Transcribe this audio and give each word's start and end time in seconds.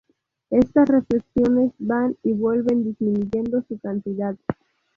Estas 0.49 0.89
reflexiones 0.89 1.73
van 1.77 2.17
y 2.23 2.31
vuelven, 2.33 2.83
disminuyendo 2.85 3.61
su 3.67 3.77
cantidad. 3.77 4.35